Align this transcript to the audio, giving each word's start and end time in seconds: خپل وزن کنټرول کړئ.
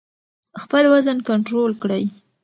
خپل 0.61 0.83
وزن 0.93 1.17
کنټرول 1.29 1.71
کړئ. 1.81 2.03